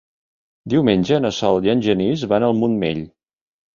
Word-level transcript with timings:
Diumenge 0.73 1.19
na 1.25 1.31
Sol 1.39 1.67
i 1.69 1.73
en 1.75 1.85
Genís 1.89 2.25
van 2.33 2.47
al 2.49 2.59
Montmell. 2.63 3.05